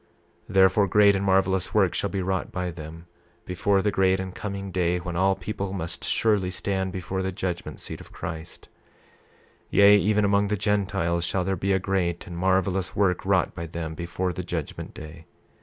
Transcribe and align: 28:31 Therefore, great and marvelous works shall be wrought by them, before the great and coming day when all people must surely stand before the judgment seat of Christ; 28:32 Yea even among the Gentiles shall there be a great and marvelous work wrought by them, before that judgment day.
28:31 0.47 0.53
Therefore, 0.55 0.87
great 0.87 1.15
and 1.15 1.23
marvelous 1.23 1.73
works 1.75 1.95
shall 1.95 2.09
be 2.09 2.23
wrought 2.23 2.51
by 2.51 2.71
them, 2.71 3.05
before 3.45 3.83
the 3.83 3.91
great 3.91 4.19
and 4.19 4.33
coming 4.33 4.71
day 4.71 4.97
when 4.97 5.15
all 5.15 5.35
people 5.35 5.73
must 5.73 6.03
surely 6.03 6.49
stand 6.49 6.91
before 6.91 7.21
the 7.21 7.31
judgment 7.31 7.79
seat 7.79 8.01
of 8.01 8.11
Christ; 8.11 8.67
28:32 9.65 9.67
Yea 9.77 9.97
even 9.97 10.25
among 10.25 10.47
the 10.47 10.57
Gentiles 10.57 11.23
shall 11.23 11.43
there 11.43 11.55
be 11.55 11.71
a 11.71 11.77
great 11.77 12.25
and 12.25 12.35
marvelous 12.35 12.95
work 12.95 13.23
wrought 13.23 13.53
by 13.53 13.67
them, 13.67 13.93
before 13.93 14.33
that 14.33 14.47
judgment 14.47 14.95
day. 14.95 15.27